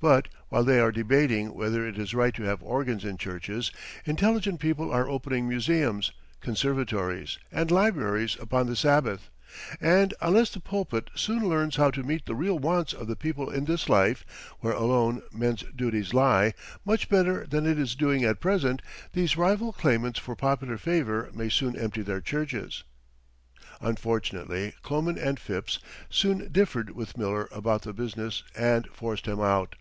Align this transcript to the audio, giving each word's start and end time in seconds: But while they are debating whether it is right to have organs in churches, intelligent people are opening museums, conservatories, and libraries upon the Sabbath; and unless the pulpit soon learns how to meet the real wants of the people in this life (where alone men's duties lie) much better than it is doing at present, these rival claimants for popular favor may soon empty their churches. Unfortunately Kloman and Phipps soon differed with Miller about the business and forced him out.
But 0.00 0.28
while 0.50 0.64
they 0.64 0.80
are 0.80 0.92
debating 0.92 1.54
whether 1.54 1.88
it 1.88 1.96
is 1.96 2.12
right 2.12 2.34
to 2.34 2.42
have 2.42 2.62
organs 2.62 3.06
in 3.06 3.16
churches, 3.16 3.72
intelligent 4.04 4.60
people 4.60 4.92
are 4.92 5.08
opening 5.08 5.48
museums, 5.48 6.12
conservatories, 6.42 7.38
and 7.50 7.70
libraries 7.70 8.36
upon 8.38 8.66
the 8.66 8.76
Sabbath; 8.76 9.30
and 9.80 10.12
unless 10.20 10.50
the 10.50 10.60
pulpit 10.60 11.08
soon 11.14 11.48
learns 11.48 11.76
how 11.76 11.90
to 11.90 12.02
meet 12.02 12.26
the 12.26 12.34
real 12.34 12.58
wants 12.58 12.92
of 12.92 13.06
the 13.06 13.16
people 13.16 13.48
in 13.48 13.64
this 13.64 13.88
life 13.88 14.26
(where 14.60 14.74
alone 14.74 15.22
men's 15.32 15.64
duties 15.74 16.12
lie) 16.12 16.52
much 16.84 17.08
better 17.08 17.46
than 17.46 17.64
it 17.64 17.78
is 17.78 17.94
doing 17.94 18.24
at 18.24 18.40
present, 18.40 18.82
these 19.14 19.38
rival 19.38 19.72
claimants 19.72 20.18
for 20.18 20.36
popular 20.36 20.76
favor 20.76 21.30
may 21.32 21.48
soon 21.48 21.78
empty 21.78 22.02
their 22.02 22.20
churches. 22.20 22.84
Unfortunately 23.80 24.74
Kloman 24.82 25.16
and 25.16 25.40
Phipps 25.40 25.78
soon 26.10 26.52
differed 26.52 26.90
with 26.90 27.16
Miller 27.16 27.48
about 27.50 27.82
the 27.82 27.94
business 27.94 28.42
and 28.54 28.86
forced 28.88 29.24
him 29.26 29.40
out. 29.40 29.76